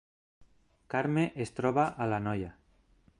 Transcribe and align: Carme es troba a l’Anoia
Carme 0.93 1.25
es 1.45 1.55
troba 1.59 1.85
a 1.91 2.09
l’Anoia 2.13 2.51